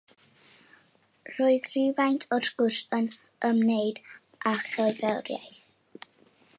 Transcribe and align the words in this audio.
Roedd 1.33 1.67
rhywfaint 1.73 2.25
o'r 2.37 2.47
sgwrs 2.49 2.79
yn 2.99 3.11
ymwneud 3.51 4.01
â 4.53 4.57
cherddoriaeth. 4.71 5.63